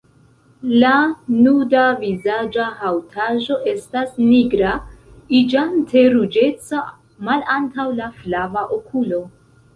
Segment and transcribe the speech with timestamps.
[0.83, 0.93] La
[1.41, 4.71] nuda vizaĝa haŭtaĵo estas nigra,
[5.41, 6.83] iĝante ruĝeca
[7.31, 9.25] malantaŭ la flava okulo.